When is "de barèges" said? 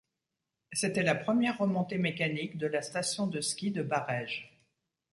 3.69-4.51